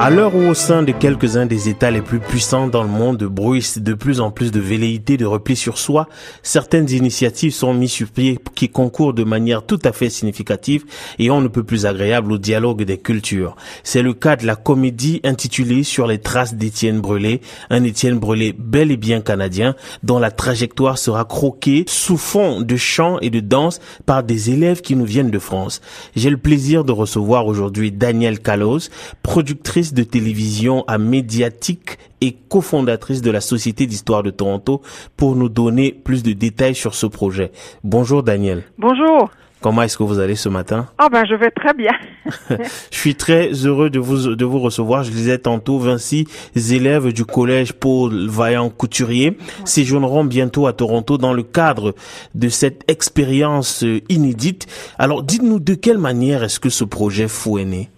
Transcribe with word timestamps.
À 0.00 0.10
l'heure 0.10 0.34
où 0.34 0.48
au 0.48 0.54
sein 0.54 0.82
de 0.82 0.90
quelques-uns 0.90 1.46
des 1.46 1.68
États 1.68 1.92
les 1.92 2.02
plus 2.02 2.18
puissants 2.18 2.66
dans 2.66 2.82
le 2.82 2.88
monde 2.88 3.22
bruissent 3.22 3.78
de 3.78 3.94
plus 3.94 4.20
en 4.20 4.32
plus 4.32 4.50
de 4.50 4.58
velléités 4.58 5.16
de 5.16 5.24
repli 5.24 5.54
sur 5.54 5.78
soi, 5.78 6.08
certaines 6.42 6.90
initiatives 6.90 7.54
sont 7.54 7.72
mises 7.72 7.92
sur 7.92 8.08
pied 8.08 8.38
qui 8.56 8.68
concourent 8.68 9.14
de 9.14 9.22
manière 9.22 9.64
tout 9.64 9.78
à 9.84 9.92
fait 9.92 10.10
significative 10.10 10.84
et 11.20 11.30
on 11.30 11.40
ne 11.40 11.46
peut 11.46 11.62
plus 11.62 11.86
agréable 11.86 12.32
au 12.32 12.38
dialogue 12.38 12.82
des 12.82 12.98
cultures. 12.98 13.54
C'est 13.84 14.02
le 14.02 14.14
cas 14.14 14.34
de 14.34 14.46
la 14.46 14.56
comédie 14.56 15.20
intitulée 15.22 15.84
Sur 15.84 16.08
les 16.08 16.18
traces 16.18 16.54
d'Étienne 16.54 17.00
Brûlé, 17.00 17.40
un 17.70 17.84
Étienne 17.84 18.18
Brûlé 18.18 18.52
bel 18.52 18.90
et 18.90 18.96
bien 18.96 19.20
canadien 19.20 19.76
dont 20.02 20.18
la 20.18 20.32
trajectoire 20.32 20.98
sera 20.98 21.24
croquée 21.24 21.84
sous 21.86 22.18
fond 22.18 22.60
de 22.60 22.76
chant 22.76 23.20
et 23.20 23.30
de 23.30 23.40
danse 23.40 23.78
par 24.06 24.24
des 24.24 24.50
élèves 24.50 24.80
qui 24.80 24.96
nous 24.96 25.06
viennent 25.06 25.30
de 25.30 25.38
France. 25.38 25.80
J'ai 26.16 26.30
le 26.30 26.36
plaisir 26.36 26.84
de 26.84 26.92
recevoir 26.92 27.46
aujourd'hui 27.46 27.92
Danielle 27.92 28.40
Calos, 28.40 28.90
productrice 29.22 29.83
de 29.92 30.02
télévision 30.02 30.84
à 30.86 30.98
médiatique 30.98 31.98
et 32.20 32.32
cofondatrice 32.48 33.20
de 33.20 33.30
la 33.30 33.40
Société 33.40 33.86
d'histoire 33.86 34.22
de 34.22 34.30
Toronto 34.30 34.80
pour 35.16 35.36
nous 35.36 35.48
donner 35.48 35.92
plus 35.92 36.22
de 36.22 36.32
détails 36.32 36.74
sur 36.74 36.94
ce 36.94 37.06
projet. 37.06 37.52
Bonjour 37.82 38.22
Daniel. 38.22 38.62
Bonjour. 38.78 39.30
Comment 39.64 39.80
est-ce 39.80 39.96
que 39.96 40.02
vous 40.02 40.18
allez 40.18 40.34
ce 40.34 40.50
matin? 40.50 40.88
Ah 40.98 41.08
ben 41.08 41.24
je 41.24 41.34
vais 41.34 41.50
très 41.50 41.72
bien. 41.72 41.92
je 42.50 42.98
suis 42.98 43.14
très 43.14 43.50
heureux 43.64 43.88
de 43.88 43.98
vous 43.98 44.36
de 44.36 44.44
vous 44.44 44.58
recevoir. 44.58 45.04
Je 45.04 45.10
disais 45.10 45.38
tantôt 45.38 45.78
Vinci, 45.78 46.28
élèves 46.54 47.14
du 47.14 47.24
collège 47.24 47.72
Paul 47.72 48.28
Vaillant 48.28 48.68
Couturier 48.68 49.38
séjourneront 49.64 50.24
bientôt 50.24 50.66
à 50.66 50.74
Toronto 50.74 51.16
dans 51.16 51.32
le 51.32 51.42
cadre 51.42 51.94
de 52.34 52.50
cette 52.50 52.84
expérience 52.88 53.82
inédite. 54.10 54.66
Alors 54.98 55.22
dites-nous 55.22 55.60
de 55.60 55.72
quelle 55.72 55.96
manière 55.96 56.44
est-ce 56.44 56.60
que 56.60 56.68
ce 56.68 56.84
projet 56.84 57.26
fou 57.26 57.58
est 57.58 57.64
né? 57.64 57.88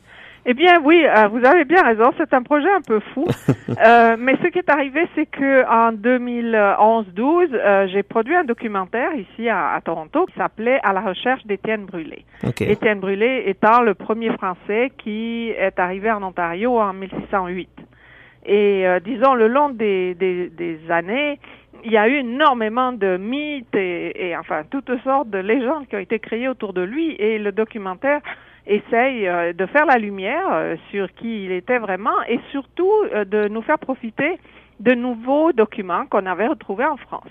Eh 0.48 0.54
bien, 0.54 0.80
oui, 0.84 1.04
euh, 1.04 1.26
vous 1.26 1.44
avez 1.44 1.64
bien 1.64 1.82
raison. 1.82 2.12
C'est 2.16 2.32
un 2.32 2.42
projet 2.42 2.70
un 2.70 2.80
peu 2.80 3.00
fou, 3.12 3.26
euh, 3.68 4.16
mais 4.16 4.36
ce 4.40 4.46
qui 4.46 4.60
est 4.60 4.70
arrivé, 4.70 5.08
c'est 5.16 5.26
que 5.26 5.66
en 5.68 5.92
2011-12, 5.92 7.48
euh, 7.52 7.88
j'ai 7.88 8.04
produit 8.04 8.36
un 8.36 8.44
documentaire 8.44 9.12
ici 9.16 9.48
à, 9.48 9.80
Toronto 9.84 10.24
qui 10.26 10.34
s'appelait 10.38 10.78
À 10.84 10.92
la 10.92 11.00
recherche 11.00 11.44
d'Étienne 11.46 11.84
Brûlé. 11.86 12.24
Étienne 12.60 13.00
Brûlé 13.00 13.42
étant 13.46 13.82
le 13.82 13.94
premier 13.94 14.30
Français 14.34 14.92
qui 14.98 15.50
est 15.50 15.78
arrivé 15.80 16.12
en 16.12 16.22
Ontario 16.22 16.78
en 16.78 16.92
1608. 16.92 17.68
Et 18.48 18.86
disons, 19.04 19.34
le 19.34 19.48
long 19.48 19.70
des, 19.70 20.14
des, 20.14 20.48
des 20.50 20.78
années, 20.88 21.40
il 21.84 21.90
y 21.90 21.96
a 21.96 22.08
eu 22.08 22.18
énormément 22.18 22.92
de 22.92 23.16
mythes 23.16 23.74
et, 23.74 24.28
et, 24.28 24.36
enfin 24.36 24.62
toutes 24.70 24.92
sortes 25.02 25.30
de 25.30 25.38
légendes 25.38 25.88
qui 25.88 25.96
ont 25.96 26.00
été 26.00 26.20
créées 26.20 26.48
autour 26.48 26.72
de 26.72 26.82
lui 26.82 27.16
et 27.18 27.38
le 27.40 27.50
documentaire 27.50 28.20
essaye 28.66 29.28
euh, 29.28 29.52
de 29.52 29.66
faire 29.66 29.86
la 29.86 29.98
lumière 29.98 30.46
euh, 30.50 30.76
sur 30.90 31.12
qui 31.14 31.44
il 31.44 31.52
était 31.52 31.78
vraiment 31.78 32.22
et 32.28 32.40
surtout 32.50 32.92
euh, 33.14 33.24
de 33.24 33.48
nous 33.48 33.62
faire 33.62 33.78
profiter 33.78 34.38
de 34.80 34.92
nouveaux 34.92 35.52
documents 35.52 36.06
qu'on 36.06 36.26
avait 36.26 36.48
retrouvés 36.48 36.84
en 36.84 36.96
France. 36.96 37.30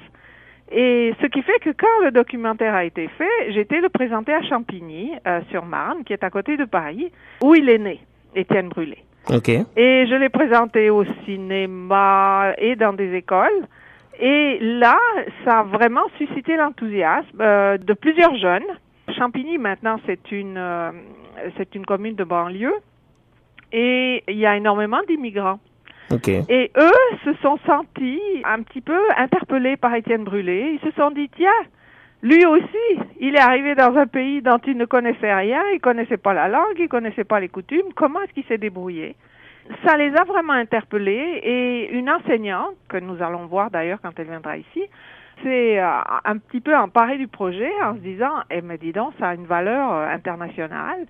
Et 0.72 1.14
ce 1.22 1.28
qui 1.28 1.44
fait 1.44 1.60
que 1.62 1.70
quand 1.70 2.04
le 2.04 2.12
documentaire 2.12 2.74
a 2.74 2.86
été 2.86 3.08
fait, 3.08 3.52
j'ai 3.52 3.62
été 3.62 3.80
le 3.80 3.90
présenter 3.90 4.34
à 4.34 4.42
Champigny, 4.42 5.12
sur 5.52 5.64
Marne, 5.64 6.04
qui 6.04 6.12
est 6.12 6.24
à 6.24 6.32
côté 6.32 6.58
de 6.58 6.66
Paris, 6.66 7.12
où 7.44 7.54
il 7.54 7.70
est 7.70 7.78
né, 7.78 8.00
Étienne 8.34 8.70
Brûlé. 8.70 8.98
Okay. 9.30 9.62
Et 9.78 10.08
je 10.08 10.16
l'ai 10.16 10.30
présenté 10.30 10.90
au 10.90 11.04
cinéma 11.24 12.54
et 12.58 12.76
dans 12.76 12.94
des 12.94 13.14
écoles. 13.14 13.68
Et 14.20 14.58
là, 14.60 14.98
ça 15.44 15.60
a 15.60 15.64
vraiment 15.64 16.08
suscité 16.18 16.58
l'enthousiasme 16.58 17.38
de 17.38 17.94
plusieurs 17.94 18.36
jeunes. 18.36 18.66
Champigny, 19.16 19.60
maintenant, 19.60 19.98
c'est 20.08 20.32
une, 20.32 20.58
c'est 21.58 21.76
une 21.76 21.86
commune 21.86 22.16
de 22.16 22.24
banlieue 22.24 22.76
et 23.72 24.24
il 24.28 24.38
y 24.38 24.46
a 24.46 24.56
énormément 24.56 25.02
d'immigrants. 25.08 25.60
Et 26.50 26.72
eux 26.78 27.18
se 27.24 27.34
sont 27.42 27.58
sentis 27.66 28.22
un 28.44 28.62
petit 28.62 28.82
peu 28.82 29.00
interpellés 29.18 29.76
par 29.76 29.94
Étienne 29.96 30.24
Brûlé. 30.24 30.80
Ils 30.80 30.90
se 30.90 30.96
sont 30.96 31.12
dit, 31.12 31.30
tiens, 31.36 31.50
lui 32.22 32.46
aussi, 32.46 33.00
il 33.20 33.36
est 33.36 33.40
arrivé 33.40 33.76
dans 33.76 33.96
un 33.96 34.08
pays 34.08 34.42
dont 34.42 34.60
il 34.66 34.78
ne 34.78 34.86
connaissait 34.86 35.34
rien, 35.34 35.62
il 35.74 35.80
connaissait 35.80 36.18
pas 36.18 36.34
la 36.34 36.48
langue, 36.48 36.78
il 36.78 36.88
connaissait 36.88 37.24
pas 37.24 37.40
les 37.40 37.50
coutumes. 37.50 37.94
Comment 37.96 38.22
est-ce 38.22 38.34
qu'il 38.34 38.46
s'est 38.46 38.58
débrouillé? 38.58 39.16
Ça 39.84 39.98
les 39.98 40.16
a 40.16 40.24
vraiment 40.24 40.54
interpellés 40.54 41.40
et 41.44 41.92
une 41.92 42.10
enseignante 42.10 42.76
que 42.88 42.98
nous 42.98 43.22
allons 43.24 43.48
voir 43.48 43.72
d'ailleurs 43.72 44.00
quand 44.02 44.18
elle 44.18 44.28
viendra 44.28 44.58
ici, 44.58 44.84
c'est 45.44 45.80
euh, 45.80 45.90
un 46.24 46.38
petit 46.38 46.62
peu 46.62 46.76
emparée 46.76 47.18
du 47.18 47.28
projet 47.28 47.72
en 47.84 47.96
se 47.96 48.00
disant, 48.00 48.42
eh 48.52 48.62
mais 48.62 48.78
dis 48.78 48.94
donc, 48.94 49.14
ça 49.20 49.30
a 49.30 49.36
une 49.36 49.46
valeur 49.48 49.92
euh, 49.92 50.08
internationale 50.08 51.06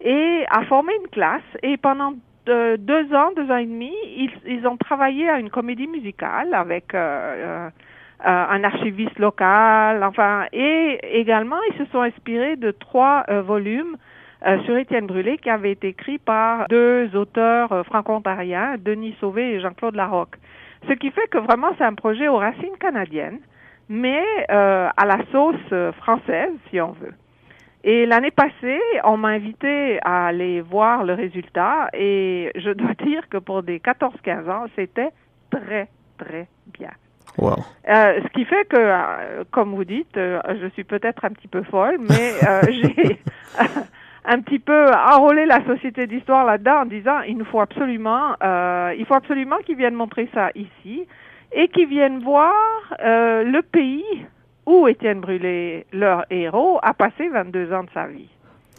et 0.00 0.44
a 0.48 0.64
formé 0.64 0.92
une 1.02 1.08
classe. 1.08 1.42
Et 1.62 1.76
pendant 1.76 2.14
deux 2.46 3.14
ans, 3.14 3.30
deux 3.36 3.50
ans 3.50 3.56
et 3.56 3.66
demi, 3.66 3.92
ils, 4.16 4.30
ils 4.46 4.66
ont 4.66 4.76
travaillé 4.76 5.28
à 5.28 5.38
une 5.38 5.50
comédie 5.50 5.86
musicale 5.86 6.54
avec 6.54 6.94
euh, 6.94 7.68
euh, 7.68 7.70
un 8.24 8.64
archiviste 8.64 9.18
local, 9.18 10.02
enfin, 10.04 10.46
et 10.52 10.98
également 11.18 11.56
ils 11.70 11.78
se 11.78 11.90
sont 11.90 12.00
inspirés 12.00 12.56
de 12.56 12.70
trois 12.70 13.24
euh, 13.28 13.42
volumes 13.42 13.96
sur 14.64 14.74
Étienne 14.78 15.06
Brûlé 15.06 15.36
qui 15.36 15.50
avaient 15.50 15.72
été 15.72 15.88
écrits 15.88 16.16
par 16.16 16.66
deux 16.68 17.14
auteurs 17.14 17.84
franco-ontariens, 17.84 18.76
Denis 18.78 19.14
Sauvé 19.20 19.52
et 19.52 19.60
Jean-Claude 19.60 19.96
Larocque. 19.96 20.36
Ce 20.88 20.94
qui 20.94 21.10
fait 21.10 21.28
que 21.30 21.36
vraiment 21.36 21.68
c'est 21.76 21.84
un 21.84 21.92
projet 21.92 22.26
aux 22.26 22.38
racines 22.38 22.78
canadiennes, 22.80 23.40
mais 23.90 24.24
à 24.48 25.04
la 25.04 25.18
sauce 25.30 25.92
française, 25.98 26.54
si 26.70 26.80
on 26.80 26.92
veut. 26.92 27.12
Et 27.82 28.04
l'année 28.04 28.30
passée, 28.30 28.80
on 29.04 29.16
m'a 29.16 29.28
invité 29.28 29.98
à 30.02 30.26
aller 30.26 30.60
voir 30.60 31.04
le 31.04 31.14
résultat 31.14 31.88
et 31.94 32.50
je 32.54 32.70
dois 32.70 32.94
dire 33.04 33.28
que 33.28 33.38
pour 33.38 33.62
des 33.62 33.78
14-15 33.78 34.50
ans, 34.50 34.66
c'était 34.76 35.10
très, 35.50 35.88
très 36.18 36.46
bien. 36.78 36.90
Wow. 37.38 37.56
Euh, 37.88 38.20
ce 38.22 38.28
qui 38.32 38.44
fait 38.44 38.64
que, 38.68 38.76
euh, 38.76 39.44
comme 39.50 39.74
vous 39.74 39.84
dites, 39.84 40.16
euh, 40.16 40.40
je 40.60 40.66
suis 40.68 40.84
peut-être 40.84 41.24
un 41.24 41.30
petit 41.30 41.48
peu 41.48 41.62
folle, 41.62 41.98
mais 42.00 42.32
euh, 42.46 42.60
j'ai 42.70 43.18
un 44.24 44.40
petit 44.40 44.58
peu 44.58 44.92
enrôlé 44.92 45.46
la 45.46 45.64
société 45.64 46.06
d'histoire 46.06 46.44
là-dedans 46.44 46.82
en 46.82 46.86
disant 46.86 47.20
il 47.22 47.38
nous 47.38 47.44
faut 47.46 47.60
absolument, 47.60 48.34
il 48.42 49.04
faut 49.08 49.14
absolument 49.14 49.56
qu'ils 49.64 49.76
viennent 49.76 49.94
montrer 49.94 50.28
ça 50.34 50.50
ici 50.54 51.06
et 51.52 51.68
qu'ils 51.68 51.88
viennent 51.88 52.18
voir 52.18 52.52
le 53.00 53.60
pays 53.62 54.04
où 54.70 54.86
Étienne 54.86 55.20
Brûlé, 55.20 55.84
leur 55.92 56.24
héros, 56.30 56.78
a 56.82 56.94
passé 56.94 57.28
22 57.28 57.72
ans 57.72 57.82
de 57.82 57.90
sa 57.92 58.06
vie. 58.06 58.28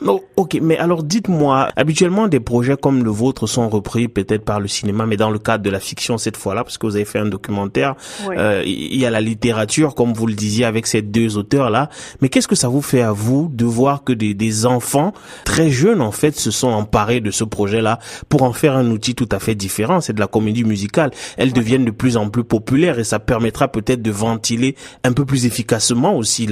Oh, 0.04 0.24
ok, 0.36 0.58
mais 0.64 0.80
alors 0.80 1.04
dites-moi, 1.04 1.70
habituellement 1.76 2.28
des 2.28 2.40
projets 2.40 2.76
comme 2.76 3.04
le 3.04 3.12
vôtre 3.12 3.46
sont 3.46 3.70
repris 3.70 4.08
peut-être 4.08 4.44
par 4.44 4.60
le 4.60 4.68
cinéma, 4.68 5.06
mais 5.06 5.16
dans 5.16 5.30
le 5.30 5.38
cadre 5.38 5.64
de 5.64 5.70
la 5.70 5.80
fiction 5.80 6.18
cette 6.18 6.38
fois-là, 6.38 6.64
parce 6.64 6.80
que 6.80 6.88
vous 6.88 6.96
avez 6.96 7.06
fait 7.06 7.20
un 7.20 7.28
documentaire, 7.28 7.94
euh, 8.32 8.64
il 8.66 8.98
y 8.98 9.06
a 9.06 9.12
la 9.12 9.22
littérature, 9.22 9.94
comme 9.94 10.14
vous 10.14 10.26
le 10.26 10.34
disiez, 10.34 10.66
avec 10.66 10.88
ces 10.88 11.04
deux 11.04 11.38
auteurs-là. 11.38 11.90
Mais 12.20 12.30
qu'est-ce 12.30 12.48
que 12.48 12.56
ça 12.56 12.68
vous 12.68 12.82
fait 12.82 13.04
à 13.04 13.12
vous 13.12 13.48
de 13.54 13.64
voir 13.64 14.04
que 14.04 14.12
des, 14.12 14.34
des 14.34 14.66
enfants 14.66 15.14
très 15.46 15.70
jeunes, 15.70 16.02
en 16.02 16.12
fait, 16.12 16.36
se 16.36 16.50
sont 16.50 16.70
emparés 16.70 17.22
de 17.22 17.30
ce 17.30 17.44
projet-là 17.44 18.00
pour 18.28 18.42
en 18.42 18.54
faire 18.54 18.76
un 18.76 18.90
outil 18.90 19.14
tout 19.14 19.30
à 19.32 19.38
fait 19.38 19.54
différent? 19.54 20.02
C'est 20.02 20.14
de 20.14 20.20
la 20.20 20.28
comédie 20.28 20.64
musicale. 20.64 21.12
Elles 21.38 21.54
deviennent 21.54 21.86
de 21.86 21.92
plus 21.92 22.18
en 22.18 22.28
plus 22.32 22.44
populaires 22.44 22.98
et 22.98 23.04
ça 23.04 23.20
permettra 23.20 23.68
peut-être 23.68 24.02
de 24.02 24.12
ventiler 24.12 24.76
un 25.04 25.14
peu 25.14 25.26
plus 25.26 25.46
efficacement 25.46 26.16
aussi 26.16 26.50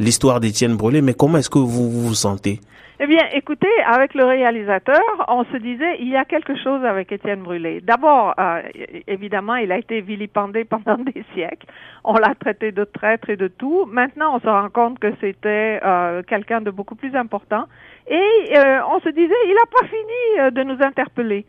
l'histoire 0.00 0.40
d'Étienne 0.40 0.76
Brûlé. 0.76 1.02
Mais 1.02 1.12
comment 1.12 1.36
est-ce 1.36 1.50
que 1.50 1.58
vous 1.58 1.90
vous 1.90 2.14
sentez? 2.14 2.62
Eh 2.98 3.06
bien, 3.06 3.28
écoutez, 3.34 3.68
avec 3.84 4.14
le 4.14 4.24
réalisateur, 4.24 5.02
on 5.28 5.44
se 5.44 5.58
disait, 5.58 5.98
il 6.00 6.08
y 6.08 6.16
a 6.16 6.24
quelque 6.24 6.56
chose 6.56 6.82
avec 6.82 7.12
Étienne 7.12 7.42
Brûlé. 7.42 7.82
D'abord, 7.82 8.34
euh, 8.38 8.62
évidemment, 9.06 9.56
il 9.56 9.70
a 9.70 9.76
été 9.76 10.00
vilipendé 10.00 10.64
pendant 10.64 10.96
des 10.96 11.22
siècles. 11.34 11.66
On 12.04 12.14
l'a 12.14 12.34
traité 12.34 12.72
de 12.72 12.84
traître 12.84 13.28
et 13.28 13.36
de 13.36 13.48
tout. 13.48 13.84
Maintenant, 13.84 14.36
on 14.36 14.40
se 14.40 14.46
rend 14.46 14.70
compte 14.70 14.98
que 14.98 15.12
c'était 15.20 15.78
euh, 15.84 16.22
quelqu'un 16.22 16.62
de 16.62 16.70
beaucoup 16.70 16.94
plus 16.94 17.14
important. 17.14 17.64
Et 18.08 18.56
euh, 18.56 18.80
on 18.88 18.98
se 19.00 19.10
disait, 19.10 19.34
il 19.46 19.54
n'a 19.54 19.78
pas 19.78 19.86
fini 19.88 20.52
de 20.52 20.62
nous 20.62 20.82
interpeller. 20.82 21.44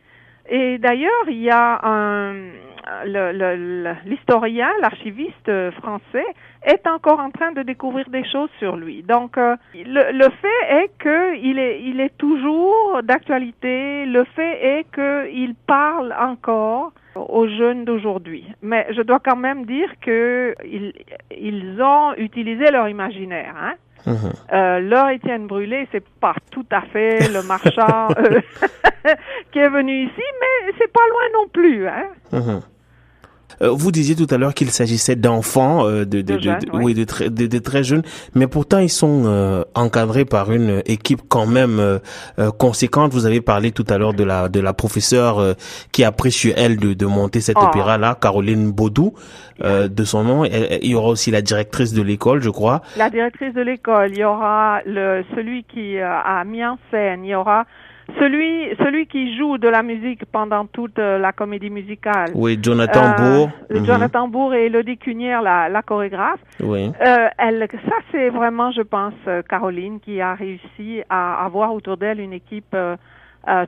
Et 0.50 0.78
d'ailleurs, 0.78 1.28
il 1.28 1.42
y 1.42 1.50
a 1.50 1.80
un, 1.84 2.34
l'historien, 4.06 4.70
l'archiviste 4.82 5.52
français 5.82 6.26
est 6.64 6.88
encore 6.88 7.20
en 7.20 7.32
train 7.32 7.52
de 7.52 7.62
découvrir 7.62 8.10
des 8.10 8.24
choses 8.26 8.50
sur 8.60 8.76
lui. 8.76 9.04
Donc, 9.04 9.38
euh, 9.38 9.56
le, 9.74 10.12
le, 10.12 10.30
fait 10.42 10.62
est 10.70 10.92
qu'il 11.02 11.60
est, 11.60 11.82
il 11.82 12.00
est 12.00 12.18
toujours 12.18 13.02
d'actualité. 13.04 14.06
Le 14.06 14.24
fait 14.36 14.80
est 14.80 14.86
qu'il 14.94 15.56
parle 15.68 16.14
encore 16.20 16.94
aux 17.18 17.48
jeunes 17.48 17.86
d'aujourd'hui. 17.86 18.46
Mais 18.62 18.88
je 18.96 19.02
dois 19.02 19.20
quand 19.20 19.36
même 19.36 19.66
dire 19.66 19.90
que 20.02 20.56
ils, 20.66 20.94
ils 21.32 21.82
ont 21.82 22.14
utilisé 22.16 22.72
leur 22.72 22.88
imaginaire. 22.88 23.54
Hein? 23.60 23.74
Mhm. 24.06 24.32
Euh, 24.54 24.80
leur 24.80 25.10
Étienne 25.10 25.48
Brûlé, 25.48 25.88
c'est 25.92 26.08
pas 26.22 26.36
tout 26.50 26.66
à 26.72 26.82
fait 26.82 27.28
le 27.28 27.46
marchand 27.46 28.08
euh, 28.18 28.42
qui 29.52 29.60
est 29.60 29.70
venu 29.70 30.06
ici, 30.06 30.24
mais 30.42 30.74
c'est 30.78 30.92
pas 30.92 31.08
loin 31.10 31.42
non 31.42 31.48
plus. 31.50 31.88
Hein? 31.88 32.06
Euh, 32.34 32.60
vous 33.62 33.92
disiez 33.92 34.16
tout 34.16 34.28
à 34.34 34.38
l'heure 34.38 34.54
qu'il 34.54 34.70
s'agissait 34.70 35.16
d'enfants, 35.16 35.86
euh, 35.88 36.06
de, 36.06 36.22
de, 36.22 36.38
de, 36.38 36.56
oui, 36.74 36.94
de, 36.94 37.04
très, 37.04 37.30
de, 37.30 37.60
très 37.60 37.84
jeunes, 37.84 38.04
mais 38.36 38.48
pourtant 38.48 38.80
ils 38.80 38.90
sont 38.90 39.24
euh, 39.26 39.64
encadrés 39.74 40.26
par 40.26 40.52
une 40.52 40.82
équipe 40.86 41.22
quand 41.28 41.46
même 41.46 42.00
conséquente. 42.58 43.14
Vous 43.14 43.26
avez 43.26 43.42
parlé 43.42 43.72
tout 43.72 43.86
à 43.90 43.98
l'heure 43.98 44.14
de 44.14 44.24
la 44.24 44.50
de 44.50 44.60
la 44.60 44.74
professeure 44.74 45.56
qui 45.92 46.04
a 46.04 46.12
pris 46.12 46.32
sur 46.32 46.54
elle 46.56 46.78
de, 46.78 46.94
de 46.94 47.06
monter 47.06 47.42
cet 47.42 47.58
ah. 47.60 47.68
opéra 47.68 47.98
là, 47.98 48.18
Caroline 48.20 48.72
Baudou, 48.72 49.14
de 49.64 50.04
son 50.04 50.24
nom. 50.24 50.46
il 50.46 50.90
y 50.90 50.96
aura 50.96 51.10
aussi 51.10 51.32
la 51.32 51.42
directrice 51.42 51.94
de 51.94 52.02
l'école, 52.02 52.42
je 52.42 52.50
crois. 52.50 52.82
La 52.98 53.10
directrice 53.10 53.54
de 53.54 53.62
l'école. 53.62 54.12
Il 54.12 54.20
y 54.20 54.24
aura 54.24 54.82
le 54.86 55.24
celui 55.36 55.64
qui 55.64 56.00
a 56.00 56.44
mis 56.44 56.64
en 56.64 56.78
scène. 56.92 57.26
Il 57.26 57.30
y 57.30 57.36
aura 57.36 57.66
celui, 58.20 58.76
celui 58.78 59.08
qui 59.08 59.38
joue 59.38 59.58
de 59.58 59.68
la 59.68 59.84
musique 59.84 60.26
pendant 60.26 60.66
toute 60.66 61.00
euh, 61.00 61.18
la 61.18 61.32
comédie 61.32 61.70
musicale. 61.70 62.32
Oui, 62.34 62.60
Jonathan 62.62 63.04
euh, 63.06 63.16
Bourg. 63.16 63.50
Mhm. 63.70 63.86
Jonathan 63.86 64.28
Bourg 64.28 64.54
et 64.54 64.66
Elodie 64.66 64.98
Cunière, 64.98 65.42
la, 65.42 65.70
la 65.70 65.82
chorégraphe. 65.82 66.40
Oui. 66.62 66.92
Euh, 67.02 67.28
elle, 67.38 67.68
ça, 67.72 67.96
c'est 68.12 68.30
vraiment, 68.30 68.72
je 68.72 68.82
pense, 68.82 69.14
euh, 69.28 69.42
Caroline 69.42 70.00
qui 70.00 70.22
a 70.22 70.34
réussi 70.34 71.02
à 71.10 71.46
avoir 71.46 71.74
autour 71.74 71.98
d'elle 71.98 72.20
une 72.20 72.34
équipe 72.34 72.76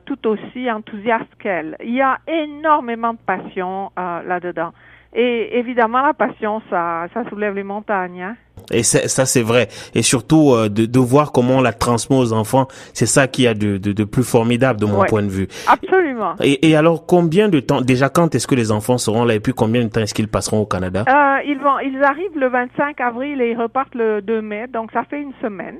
tout 0.04 0.26
aussi 0.26 0.70
enthousiaste 0.70 1.30
qu'elle. 1.38 1.74
Il 1.82 1.94
y 1.94 2.02
a 2.02 2.18
énormément 2.28 3.14
de 3.14 3.18
passion 3.24 3.90
là-dedans. 3.96 4.72
Et 5.14 5.58
évidemment, 5.58 6.02
la 6.02 6.12
passion, 6.12 6.60
ça, 6.70 7.06
ça 7.14 7.24
soulève 7.30 7.54
les 7.54 7.62
montagnes. 7.62 8.22
Hein. 8.22 8.36
Et 8.70 8.82
ça, 8.82 9.26
c'est 9.26 9.42
vrai. 9.42 9.68
Et 9.94 10.02
surtout, 10.02 10.52
euh, 10.52 10.68
de, 10.68 10.86
de, 10.86 10.98
voir 10.98 11.32
comment 11.32 11.58
on 11.58 11.60
la 11.60 11.72
transmet 11.72 12.16
aux 12.16 12.32
enfants, 12.32 12.68
c'est 12.92 13.06
ça 13.06 13.26
qui 13.26 13.46
a 13.46 13.54
de, 13.54 13.78
de, 13.78 13.92
de, 13.92 14.04
plus 14.04 14.22
formidable 14.22 14.80
de 14.80 14.86
mon 14.86 15.04
point 15.04 15.22
de 15.22 15.28
vue. 15.28 15.48
Absolument. 15.66 16.34
Et, 16.42 16.70
et, 16.70 16.76
alors, 16.76 17.06
combien 17.06 17.48
de 17.48 17.60
temps, 17.60 17.80
déjà 17.80 18.08
quand 18.08 18.34
est-ce 18.34 18.46
que 18.46 18.54
les 18.54 18.70
enfants 18.70 18.98
seront 18.98 19.24
là 19.24 19.34
et 19.34 19.40
puis 19.40 19.52
combien 19.52 19.82
de 19.82 19.88
temps 19.88 20.00
est-ce 20.00 20.14
qu'ils 20.14 20.28
passeront 20.28 20.60
au 20.60 20.66
Canada? 20.66 21.04
Euh, 21.08 21.42
ils, 21.46 21.58
vont, 21.58 21.78
ils 21.80 22.02
arrivent 22.02 22.38
le 22.38 22.48
25 22.48 23.00
avril 23.00 23.40
et 23.40 23.50
ils 23.50 23.56
repartent 23.56 23.94
le 23.94 24.20
2 24.22 24.40
mai, 24.42 24.66
donc 24.68 24.92
ça 24.92 25.04
fait 25.04 25.20
une 25.20 25.32
semaine. 25.40 25.78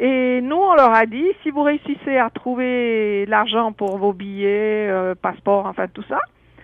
Et 0.00 0.40
nous, 0.42 0.56
on 0.56 0.74
leur 0.74 0.94
a 0.94 1.06
dit, 1.06 1.26
si 1.42 1.50
vous 1.50 1.62
réussissez 1.62 2.16
à 2.18 2.30
trouver 2.30 3.26
l'argent 3.26 3.72
pour 3.72 3.98
vos 3.98 4.12
billets, 4.12 4.88
euh, 4.88 5.14
passeports, 5.20 5.66
enfin 5.66 5.86
tout 5.92 6.04
ça, 6.08 6.18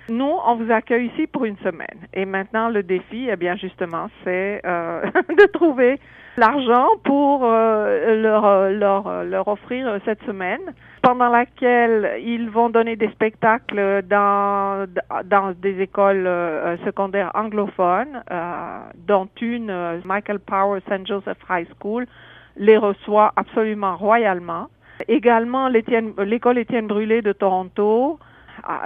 nous, 0.08 0.32
on 0.46 0.56
vous 0.56 0.70
accueille 0.70 1.06
ici 1.06 1.26
pour 1.26 1.44
une 1.44 1.56
semaine. 1.58 2.06
Et 2.12 2.26
maintenant, 2.26 2.68
le 2.68 2.82
défi, 2.82 3.28
eh 3.30 3.36
bien, 3.36 3.56
justement, 3.56 4.08
c'est 4.22 4.60
euh, 4.66 5.02
de 5.28 5.46
trouver 5.52 5.98
l'argent 6.36 6.88
pour 7.04 7.42
euh, 7.44 8.20
leur, 8.20 8.70
leur, 8.70 9.24
leur 9.24 9.48
offrir 9.48 9.98
cette 10.04 10.22
semaine, 10.24 10.60
pendant 11.00 11.28
laquelle 11.28 12.18
ils 12.20 12.50
vont 12.50 12.70
donner 12.70 12.96
des 12.96 13.08
spectacles 13.10 14.02
dans, 14.02 14.86
dans 15.24 15.52
des 15.52 15.80
écoles 15.80 16.26
euh, 16.26 16.76
secondaires 16.84 17.30
anglophones, 17.34 18.22
dont 19.06 19.28
une, 19.40 20.02
Michael 20.04 20.40
Power 20.40 20.80
St. 20.88 21.06
Joseph 21.06 21.38
High 21.48 21.68
School, 21.78 22.06
les 22.56 22.76
reçoit 22.76 23.32
absolument 23.36 23.96
royalement. 23.96 24.68
Également, 25.08 25.68
l'école 25.68 26.58
Étienne 26.58 26.86
Brûlé 26.86 27.20
de 27.22 27.32
Toronto, 27.32 28.18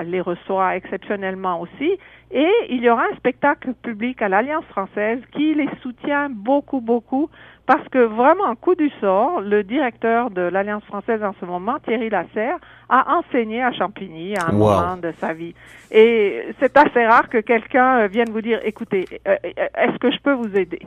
les 0.05 0.21
reçoit 0.21 0.77
exceptionnellement 0.77 1.61
aussi. 1.61 1.99
Et 2.31 2.51
il 2.69 2.83
y 2.83 2.91
aura 2.91 3.05
un 3.11 3.17
spectacle 3.17 3.73
public 3.83 4.21
à 4.21 4.29
l'Alliance 4.29 4.65
française 4.67 5.21
qui 5.33 5.55
les 5.55 5.69
soutient 5.83 6.29
beaucoup, 6.29 6.81
beaucoup, 6.81 7.31
parce 7.67 7.87
que 7.89 7.99
vraiment, 7.99 8.55
coup 8.55 8.75
du 8.75 8.91
sort, 9.01 9.41
le 9.41 9.63
directeur 9.63 10.31
de 10.31 10.43
l'Alliance 10.43 10.85
française 10.85 11.23
en 11.23 11.35
ce 11.41 11.45
moment, 11.47 11.79
Thierry 11.87 12.11
Lasserre, 12.11 12.59
a 12.89 13.19
enseigné 13.19 13.63
à 13.63 13.73
Champigny 13.73 14.37
à 14.37 14.49
un 14.49 14.53
moment 14.53 14.97
de 14.97 15.13
sa 15.19 15.33
vie. 15.33 15.55
Et 15.91 16.45
c'est 16.61 16.77
assez 16.77 17.07
rare 17.07 17.29
que 17.29 17.39
quelqu'un 17.39 18.07
vienne 18.07 18.31
vous 18.31 18.43
dire, 18.43 18.61
écoutez, 18.65 19.07
euh, 19.27 19.37
euh, 19.45 19.67
est-ce 19.77 19.99
que 19.99 20.11
je 20.11 20.19
peux 20.21 20.33
vous 20.33 20.57
aider? 20.57 20.81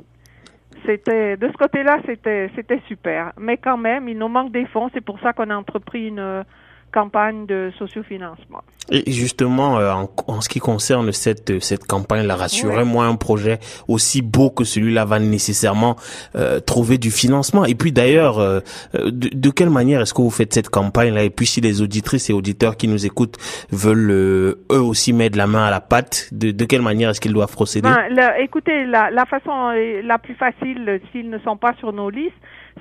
C'était 0.86 1.38
de 1.38 1.48
ce 1.48 1.54
côté-là, 1.54 2.00
c'était 2.06 2.50
c'était 2.56 2.82
super. 2.88 3.34
Mais 3.38 3.58
quand 3.58 3.78
même, 3.78 4.08
il 4.10 4.18
nous 4.18 4.28
manque 4.28 4.52
des 4.52 4.66
fonds. 4.66 4.90
C'est 4.94 5.06
pour 5.06 5.20
ça 5.20 5.34
qu'on 5.34 5.50
a 5.52 5.56
entrepris 5.56 6.08
une 6.08 6.44
campagne 6.92 7.46
de 7.46 7.72
sociofinancement. 7.78 8.62
Et 8.90 9.10
justement, 9.12 9.80
euh, 9.80 9.94
en, 10.28 10.42
ce 10.42 10.50
qui 10.50 10.60
concerne 10.60 11.12
cette 11.14 11.62
cette 11.64 11.86
campagne-là, 11.86 12.36
rassurez-moi, 12.36 13.06
un 13.06 13.16
projet 13.16 13.60
aussi 13.88 14.22
beau 14.22 14.50
que 14.50 14.64
celui-là 14.64 15.06
va 15.06 15.20
nécessairement 15.20 15.96
euh, 16.36 16.60
trouver 16.60 16.98
du 16.98 17.10
financement. 17.10 17.64
Et 17.64 17.76
puis 17.76 17.92
d'ailleurs, 17.92 18.40
euh, 18.40 18.60
de, 18.94 19.30
de, 19.34 19.50
quelle 19.50 19.70
manière 19.70 20.02
est-ce 20.02 20.14
que 20.14 20.22
vous 20.22 20.32
faites 20.32 20.54
cette 20.54 20.70
campagne-là? 20.70 21.24
Et 21.24 21.30
puis 21.30 21.46
si 21.46 21.62
les 21.62 21.82
auditrices 21.82 22.30
et 22.30 22.34
auditeurs 22.34 22.76
qui 22.76 22.88
nous 22.88 23.06
écoutent 23.06 23.38
veulent 23.72 24.12
eux 24.12 24.58
aussi 24.70 25.14
mettre 25.14 25.38
la 25.38 25.48
main 25.48 25.66
à 25.66 25.72
la 25.72 25.80
pâte, 25.80 26.28
de, 26.34 26.52
de 26.52 26.66
quelle 26.66 26.82
manière 26.82 27.12
est-ce 27.12 27.22
qu'ils 27.22 27.34
doivent 27.34 27.54
procéder? 27.54 27.88
Ben, 27.88 28.34
Écoutez, 28.40 28.86
la, 28.86 29.10
la 29.12 29.26
façon 29.26 29.72
la 30.04 30.18
plus 30.18 30.36
facile, 30.36 31.00
s'ils 31.12 31.30
ne 31.30 31.40
sont 31.40 31.56
pas 31.56 31.74
sur 31.80 31.94
nos 31.94 32.10
listes, 32.10 32.34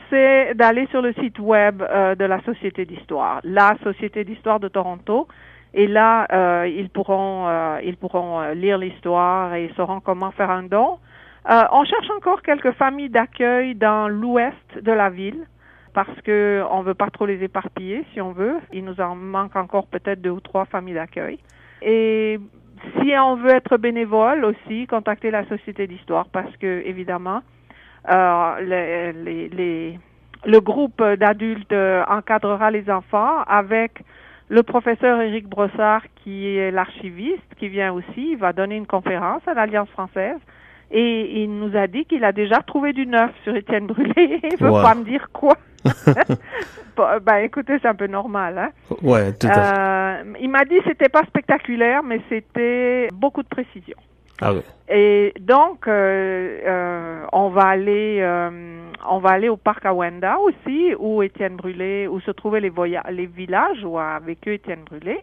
c'est 0.08 0.54
d'aller 0.54 0.86
sur 0.90 1.02
le 1.02 1.12
site 1.14 1.38
web 1.38 1.82
euh, 1.82 2.14
de 2.14 2.24
la 2.24 2.40
Société 2.42 2.84
d'histoire, 2.84 3.40
la 3.44 3.76
Société 3.82 4.24
d'histoire 4.24 4.60
de 4.60 4.68
Toronto. 4.68 5.28
Et 5.72 5.86
là, 5.86 6.26
euh, 6.32 6.68
ils 6.68 6.90
pourront, 6.90 7.46
euh, 7.46 7.78
ils 7.84 7.96
pourront 7.96 8.50
lire 8.52 8.78
l'histoire 8.78 9.54
et 9.54 9.70
sauront 9.76 10.00
comment 10.00 10.32
faire 10.32 10.50
un 10.50 10.64
don. 10.64 10.98
on 11.48 11.84
cherche 11.84 12.10
encore 12.16 12.42
quelques 12.42 12.72
familles 12.72 13.10
d'accueil 13.10 13.74
dans 13.74 14.08
l'ouest 14.08 14.78
de 14.82 14.92
la 14.92 15.10
ville 15.10 15.46
parce 15.94 16.20
que 16.22 16.64
on 16.70 16.82
veut 16.82 16.94
pas 16.94 17.10
trop 17.10 17.26
les 17.26 17.42
éparpiller, 17.42 18.04
si 18.12 18.20
on 18.20 18.32
veut. 18.32 18.56
Il 18.72 18.84
nous 18.84 19.00
en 19.00 19.14
manque 19.14 19.56
encore 19.56 19.86
peut-être 19.86 20.20
deux 20.20 20.30
ou 20.30 20.40
trois 20.40 20.64
familles 20.64 20.94
d'accueil. 20.94 21.38
Et 21.82 22.38
si 23.00 23.12
on 23.18 23.36
veut 23.36 23.50
être 23.50 23.76
bénévole 23.76 24.44
aussi, 24.44 24.86
contactez 24.86 25.30
la 25.30 25.46
Société 25.46 25.86
d'histoire 25.86 26.28
parce 26.28 26.54
que 26.56 26.82
évidemment, 26.84 27.42
euh, 28.08 29.12
les, 29.12 29.48
les, 29.48 29.98
le 30.44 30.60
groupe 30.60 31.02
d'adultes 31.02 31.74
encadrera 32.08 32.70
les 32.70 32.90
enfants 32.90 33.42
avec 33.46 34.02
le 34.50 34.62
professeur 34.64 35.20
Éric 35.20 35.48
Brossard, 35.48 36.02
qui 36.16 36.56
est 36.56 36.72
l'archiviste, 36.72 37.54
qui 37.56 37.68
vient 37.68 37.92
aussi, 37.92 38.32
il 38.32 38.36
va 38.36 38.52
donner 38.52 38.76
une 38.76 38.86
conférence 38.86 39.42
à 39.46 39.54
l'Alliance 39.54 39.88
française. 39.90 40.38
Et 40.90 41.42
il 41.42 41.56
nous 41.56 41.76
a 41.76 41.86
dit 41.86 42.04
qu'il 42.04 42.24
a 42.24 42.32
déjà 42.32 42.56
trouvé 42.56 42.92
du 42.92 43.06
neuf 43.06 43.30
sur 43.44 43.54
Étienne 43.54 43.86
Brûlé. 43.86 44.40
il 44.42 44.56
veut 44.58 44.70
pas 44.70 44.96
me 44.96 45.04
dire 45.04 45.28
quoi. 45.32 45.56
ben 47.22 47.36
écoutez, 47.44 47.78
c'est 47.80 47.88
un 47.88 47.94
peu 47.94 48.08
normal. 48.08 48.58
Hein? 48.58 48.70
Ouais, 49.02 49.32
tout 49.34 49.46
à 49.46 49.52
fait. 49.52 49.80
Euh, 49.80 50.32
il 50.40 50.50
m'a 50.50 50.64
dit 50.64 50.78
c'était 50.84 51.08
pas 51.08 51.22
spectaculaire, 51.22 52.02
mais 52.02 52.20
c'était 52.28 53.06
beaucoup 53.12 53.44
de 53.44 53.48
précision. 53.48 53.96
Ah 54.42 54.52
Et 54.88 55.34
donc, 55.38 55.86
euh, 55.86 56.58
euh, 56.66 57.26
on 57.32 57.50
va 57.50 57.66
aller, 57.66 58.18
euh, 58.20 58.90
on 59.08 59.18
va 59.18 59.30
aller 59.30 59.50
au 59.50 59.56
parc 59.58 59.84
à 59.84 59.92
Wenda 59.92 60.38
aussi, 60.38 60.94
où 60.98 61.22
Étienne 61.22 61.56
Brûlé, 61.56 62.08
où 62.08 62.20
se 62.20 62.30
trouvaient 62.30 62.60
les, 62.60 62.70
villages 63.26 63.84
où 63.84 63.98
a 63.98 64.18
vécu 64.20 64.54
Étienne 64.54 64.84
Brûlé. 64.84 65.20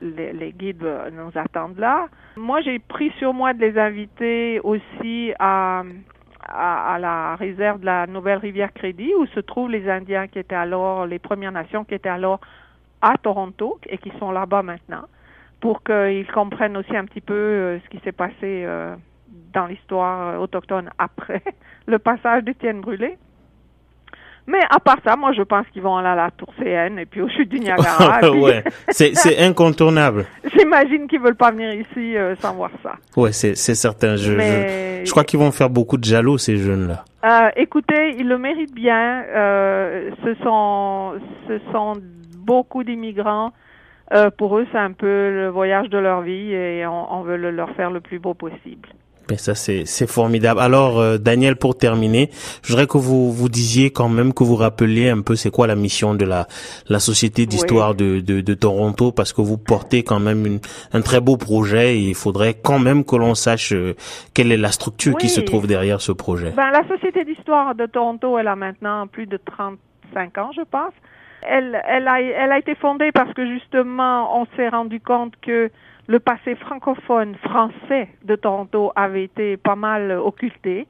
Les, 0.00 0.52
guides 0.52 0.86
nous 1.12 1.30
attendent 1.34 1.78
là. 1.78 2.06
Moi, 2.36 2.60
j'ai 2.62 2.78
pris 2.78 3.10
sur 3.18 3.32
moi 3.32 3.52
de 3.52 3.60
les 3.60 3.78
inviter 3.78 4.60
aussi 4.60 5.32
à, 5.38 5.82
la 6.48 7.36
réserve 7.36 7.80
de 7.80 7.86
la 7.86 8.06
Nouvelle 8.06 8.38
Rivière 8.38 8.72
Crédit, 8.72 9.12
où 9.18 9.26
se 9.26 9.40
trouvent 9.40 9.70
les 9.70 9.88
Indiens 9.88 10.28
qui 10.28 10.38
étaient 10.38 10.54
alors, 10.54 11.06
les 11.06 11.18
Premières 11.18 11.52
Nations 11.52 11.84
qui 11.84 11.94
étaient 11.94 12.08
alors 12.08 12.40
à 13.02 13.16
Toronto 13.18 13.78
et 13.88 13.98
qui 13.98 14.12
sont 14.18 14.30
là-bas 14.30 14.62
maintenant 14.62 15.04
pour 15.60 15.82
qu'ils 15.82 16.26
comprennent 16.32 16.76
aussi 16.76 16.96
un 16.96 17.04
petit 17.04 17.20
peu 17.20 17.34
euh, 17.34 17.78
ce 17.84 17.88
qui 17.90 18.02
s'est 18.04 18.12
passé 18.12 18.34
euh, 18.44 18.94
dans 19.52 19.66
l'histoire 19.66 20.34
euh, 20.34 20.38
autochtone 20.38 20.90
après 20.98 21.42
le 21.86 21.98
passage 21.98 22.44
d'Étienne 22.44 22.80
Brûlé. 22.80 23.16
Mais 24.48 24.60
à 24.70 24.78
part 24.78 24.98
ça, 25.04 25.16
moi 25.16 25.32
je 25.32 25.42
pense 25.42 25.66
qu'ils 25.72 25.82
vont 25.82 25.96
aller 25.96 26.08
à 26.08 26.14
la 26.14 26.30
Tour 26.30 26.54
CN 26.56 26.98
et 26.98 27.06
puis 27.06 27.20
au 27.20 27.28
chute 27.28 27.48
du 27.48 27.58
Niagara. 27.58 28.30
ouais, 28.30 28.62
c'est 28.90 29.38
incontournable. 29.38 30.26
J'imagine 30.56 31.08
qu'ils 31.08 31.20
veulent 31.20 31.34
pas 31.34 31.50
venir 31.50 31.74
ici 31.74 32.14
sans 32.40 32.54
voir 32.54 32.70
ça. 32.80 32.92
Ouais, 33.16 33.32
c'est 33.32 33.56
certain. 33.56 34.14
Je, 34.14 34.38
je, 34.38 35.02
je, 35.04 35.10
crois 35.10 35.24
qu'ils 35.24 35.40
vont 35.40 35.50
faire 35.50 35.68
beaucoup 35.68 35.96
de 35.96 36.04
jaloux 36.04 36.38
ces 36.38 36.58
jeunes-là. 36.58 37.04
Euh, 37.26 37.50
écoutez, 37.56 38.14
ils 38.18 38.28
le 38.28 38.38
méritent 38.38 38.74
bien. 38.74 39.24
Euh, 39.34 40.10
ce 40.24 40.34
sont 40.44 41.14
ce 41.48 41.58
sont 41.72 41.94
beaucoup 42.36 42.84
d'immigrants 42.84 43.52
euh, 44.12 44.30
pour 44.30 44.58
eux, 44.58 44.66
c'est 44.72 44.78
un 44.78 44.92
peu 44.92 45.06
le 45.06 45.48
voyage 45.48 45.88
de 45.88 45.98
leur 45.98 46.22
vie 46.22 46.52
et 46.52 46.86
on, 46.86 47.22
veut 47.22 47.36
le, 47.36 47.50
leur 47.50 47.70
faire 47.70 47.90
le 47.90 48.00
plus 48.00 48.18
beau 48.18 48.34
possible. 48.34 48.88
Mais 49.28 49.38
ça, 49.38 49.56
c'est, 49.56 49.86
c'est 49.86 50.08
formidable. 50.08 50.60
Alors, 50.60 51.00
euh, 51.00 51.18
Daniel, 51.18 51.56
pour 51.56 51.76
terminer, 51.76 52.30
je 52.62 52.68
voudrais 52.68 52.86
que 52.86 52.96
vous 52.96 53.32
vous 53.32 53.48
disiez 53.48 53.90
quand 53.90 54.08
même 54.08 54.32
que 54.32 54.44
vous 54.44 54.54
rappeliez 54.54 55.10
un 55.10 55.20
peu 55.20 55.34
c'est 55.34 55.50
quoi 55.50 55.66
la 55.66 55.74
mission 55.74 56.14
de 56.14 56.24
la, 56.24 56.46
la 56.88 57.00
Société 57.00 57.44
d'histoire 57.46 57.96
de, 57.96 58.20
de, 58.20 58.40
de, 58.40 58.54
Toronto, 58.54 59.10
parce 59.10 59.32
que 59.32 59.40
vous 59.40 59.58
portez 59.58 60.04
quand 60.04 60.20
même 60.20 60.46
une, 60.46 60.60
un 60.92 61.00
très 61.00 61.20
beau 61.20 61.36
projet 61.36 61.96
et 61.96 62.02
il 62.02 62.14
faudrait 62.14 62.54
quand 62.54 62.78
même 62.78 63.04
que 63.04 63.16
l'on 63.16 63.34
sache 63.34 63.72
euh, 63.72 63.96
quelle 64.32 64.52
est 64.52 64.56
la 64.56 64.70
structure 64.70 65.16
qui 65.16 65.28
se 65.28 65.40
trouve 65.40 65.66
derrière 65.66 66.00
ce 66.00 66.12
projet. 66.12 66.52
Ben, 66.52 66.70
la 66.70 66.86
Société 66.86 67.24
d'histoire 67.24 67.74
de 67.74 67.86
Toronto, 67.86 68.38
elle 68.38 68.48
a 68.48 68.54
maintenant 68.54 69.08
plus 69.08 69.26
de 69.26 69.38
35 69.38 70.38
ans, 70.38 70.50
je 70.54 70.62
pense 70.70 70.92
elle, 71.42 71.80
elle, 71.86 72.08
a, 72.08 72.20
elle 72.20 72.52
a 72.52 72.58
été 72.58 72.74
fondée 72.74 73.12
parce 73.12 73.32
que 73.34 73.46
justement, 73.46 74.40
on 74.40 74.46
s'est 74.56 74.68
rendu 74.68 75.00
compte 75.00 75.34
que 75.40 75.70
le 76.06 76.20
passé 76.20 76.54
francophone 76.54 77.34
français 77.36 78.08
de 78.24 78.36
Toronto 78.36 78.92
avait 78.94 79.24
été 79.24 79.56
pas 79.56 79.76
mal 79.76 80.12
occulté. 80.12 80.86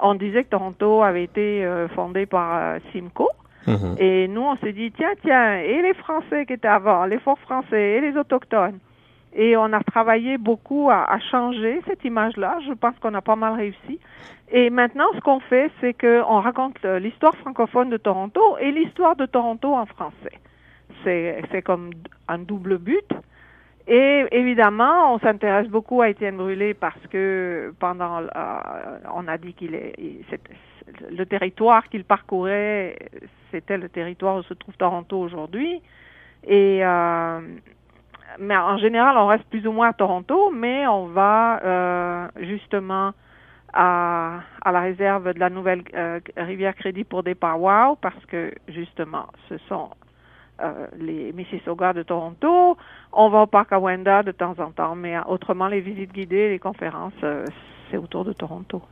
On 0.00 0.14
disait 0.14 0.44
que 0.44 0.50
Toronto 0.50 1.02
avait 1.02 1.24
été 1.24 1.64
euh, 1.64 1.88
fondé 1.88 2.26
par 2.26 2.78
Simcoe. 2.92 3.28
Mhm. 3.66 3.96
Et 3.98 4.28
nous, 4.28 4.42
on 4.42 4.56
s'est 4.56 4.72
dit, 4.72 4.92
tiens, 4.92 5.12
tiens, 5.22 5.58
et 5.58 5.82
les 5.82 5.94
Français 5.94 6.46
qui 6.46 6.54
étaient 6.54 6.68
avant, 6.68 7.04
les 7.04 7.18
forts 7.18 7.38
français 7.40 7.96
et 7.96 8.00
les 8.00 8.16
autochtones. 8.16 8.78
Et 9.34 9.56
on 9.56 9.72
a 9.72 9.82
travaillé 9.82 10.38
beaucoup 10.38 10.90
à, 10.90 11.04
à 11.04 11.18
changer 11.18 11.80
cette 11.86 12.04
image-là. 12.04 12.58
Je 12.66 12.72
pense 12.72 12.98
qu'on 12.98 13.14
a 13.14 13.20
pas 13.20 13.36
mal 13.36 13.54
réussi. 13.54 14.00
Et 14.50 14.70
maintenant, 14.70 15.06
ce 15.14 15.20
qu'on 15.20 15.40
fait, 15.40 15.70
c'est 15.80 15.94
qu'on 15.94 16.40
raconte 16.40 16.82
l'histoire 16.84 17.34
francophone 17.36 17.90
de 17.90 17.98
Toronto 17.98 18.56
et 18.58 18.72
l'histoire 18.72 19.14
de 19.16 19.26
Toronto 19.26 19.74
en 19.74 19.86
français. 19.86 20.38
C'est 21.04 21.62
comme 21.62 21.90
un 22.28 22.38
double 22.38 22.78
but. 22.78 23.08
Et 23.86 24.26
évidemment, 24.32 25.14
on 25.14 25.18
s'intéresse 25.18 25.68
beaucoup 25.68 26.02
à 26.02 26.10
Étienne 26.10 26.36
Brûlé 26.36 26.74
parce 26.74 27.00
que 27.10 27.72
pendant, 27.78 28.20
euh, 28.20 28.26
on 29.14 29.26
a 29.28 29.38
dit 29.38 29.54
qu'il 29.54 29.74
est, 29.74 29.94
le 31.10 31.24
territoire 31.24 31.88
qu'il 31.88 32.04
parcourait, 32.04 32.96
c'était 33.50 33.78
le 33.78 33.88
territoire 33.88 34.36
où 34.36 34.42
se 34.42 34.52
trouve 34.52 34.76
Toronto 34.76 35.18
aujourd'hui. 35.18 35.80
Et 36.46 36.84
euh, 36.84 37.40
mais 38.38 38.56
en 38.56 38.78
général, 38.78 39.16
on 39.16 39.26
reste 39.26 39.44
plus 39.50 39.66
ou 39.66 39.72
moins 39.72 39.88
à 39.88 39.92
Toronto, 39.92 40.50
mais 40.54 40.86
on 40.86 41.06
va 41.06 41.60
euh, 41.64 42.28
justement 42.40 43.12
à, 43.72 44.40
à, 44.62 44.72
la 44.72 44.80
réserve 44.80 45.32
de 45.32 45.38
la 45.38 45.50
nouvelle 45.50 45.82
euh, 45.94 46.20
rivière 46.36 46.74
Crédit 46.74 47.04
pour 47.04 47.22
des 47.22 47.36
Wow 47.40 47.96
parce 47.96 48.24
que 48.26 48.52
justement, 48.68 49.26
ce 49.48 49.58
sont 49.68 49.90
euh, 50.60 50.86
les 50.98 51.32
Mississauga 51.32 51.92
de 51.92 52.02
Toronto. 52.02 52.76
On 53.12 53.28
va 53.28 53.42
au 53.42 53.46
parc 53.46 53.72
à 53.72 53.78
Wenda 53.78 54.22
de 54.22 54.32
temps 54.32 54.54
en 54.58 54.70
temps, 54.70 54.94
mais 54.94 55.16
autrement, 55.26 55.68
les 55.68 55.80
visites 55.80 56.12
guidées, 56.12 56.48
les 56.48 56.58
conférences, 56.58 57.12
euh, 57.22 57.44
c'est 57.90 57.96
autour 57.96 58.24
de 58.24 58.32
Toronto. 58.32 58.82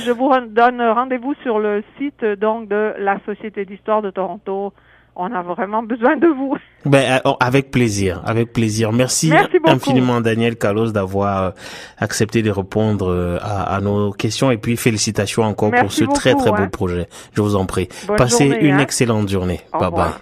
Je 0.00 0.10
vous 0.10 0.30
donne 0.48 0.82
rendez-vous 0.82 1.34
sur 1.42 1.58
le 1.58 1.84
site 1.98 2.24
donc 2.24 2.68
de 2.68 2.94
la 2.98 3.20
Société 3.20 3.64
d'histoire 3.64 4.02
de 4.02 4.10
Toronto 4.10 4.72
on 5.16 5.32
a 5.32 5.42
vraiment 5.42 5.82
besoin 5.82 6.16
de 6.16 6.26
vous. 6.26 6.56
Ben, 6.84 7.20
euh, 7.24 7.30
avec 7.40 7.70
plaisir, 7.70 8.22
avec 8.24 8.52
plaisir. 8.52 8.92
Merci, 8.92 9.32
infiniment 9.64 10.20
Daniel 10.20 10.56
Carlos 10.56 10.90
d'avoir 10.90 11.42
euh, 11.42 11.50
accepté 11.98 12.42
de 12.42 12.50
répondre 12.50 13.10
euh, 13.10 13.38
à, 13.40 13.80
nos 13.80 14.12
questions 14.12 14.50
et 14.50 14.58
puis 14.58 14.76
félicitations 14.76 15.42
encore 15.42 15.70
pour 15.70 15.92
ce 15.92 16.04
très 16.04 16.34
très 16.34 16.50
beau 16.50 16.56
hein. 16.56 16.68
projet. 16.68 17.08
Je 17.34 17.42
vous 17.42 17.56
en 17.56 17.66
prie. 17.66 17.88
Passez 18.16 18.46
une 18.46 18.74
hein. 18.74 18.78
excellente 18.78 19.28
journée. 19.28 19.60
bye 19.72 19.90
bye. 19.90 20.12